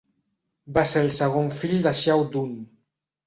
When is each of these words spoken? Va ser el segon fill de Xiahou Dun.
Va 0.77 0.83
ser 0.91 1.03
el 1.07 1.09
segon 1.17 1.51
fill 1.59 1.77
de 1.85 1.93
Xiahou 1.99 2.25
Dun. 2.37 2.57